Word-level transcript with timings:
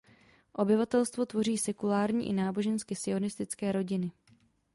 Obyvatelstvo 0.53 1.25
tvoří 1.25 1.57
sekulární 1.57 2.29
i 2.29 2.33
nábožensky 2.33 2.95
sionistické 2.95 3.71
rodiny. 3.71 4.11